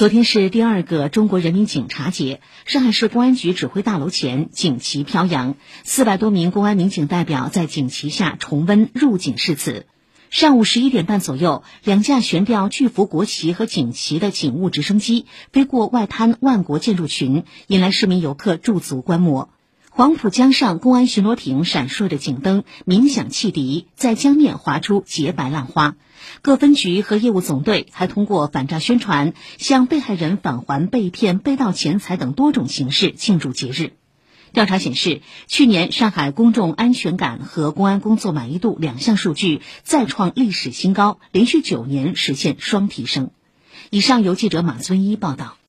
[0.00, 9.84] 昨天是第二个中国人民警察节，上海市公安局指挥大楼前警旗飘扬，四百多名公安民警代表在锦旗下重温入警誓词。
[10.30, 19.50] 上午十一点半左右，两架悬吊巨幅国旗和锦旗的警务直升机飞过外滩万国建筑群，引来市民游客驻足观摩。
[19.92, 25.96] 黄浦江上，公安巡逻艇闪烁着警灯，鸣响汽笛，在江面划出洁白浪花。
[26.42, 33.92] 各分局和业务总队还通过反诈宣传、向被害人返还被骗、被盗钱财等多种形式庆祝节日。
[34.52, 43.32] 调查显示，去年上海公众安全感和公安工作满意度两项数据再创历史新高，连续九年实现双提升。
[43.90, 45.56] 以上由记者马尊一报道。